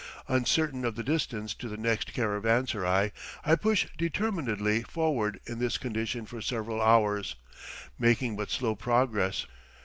Uncertain 0.27 0.83
of 0.83 0.95
the 0.95 1.03
distance 1.03 1.53
to 1.53 1.69
the 1.69 1.77
next 1.77 2.11
caravanserai, 2.11 3.11
I 3.45 3.53
push 3.55 3.85
determinedly 3.99 4.81
forward 4.81 5.39
in 5.45 5.59
this 5.59 5.77
condition 5.77 6.25
for 6.25 6.41
several 6.41 6.81
hours, 6.81 7.35
making 7.99 8.35
but 8.35 8.49
slow 8.49 8.73
progress. 8.73 9.45